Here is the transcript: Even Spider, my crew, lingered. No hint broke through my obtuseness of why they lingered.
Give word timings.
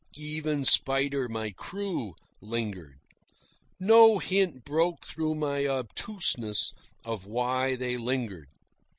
Even 0.17 0.65
Spider, 0.65 1.29
my 1.29 1.51
crew, 1.51 2.15
lingered. 2.41 2.97
No 3.79 4.17
hint 4.17 4.65
broke 4.65 5.05
through 5.05 5.35
my 5.35 5.67
obtuseness 5.67 6.73
of 7.05 7.27
why 7.27 7.75
they 7.75 7.97
lingered. 7.97 8.47